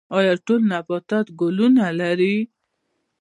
ایا 0.17 0.33
ټول 0.45 0.61
نباتات 0.71 1.27
ګلونه 1.39 1.85
لري؟ 1.99 2.35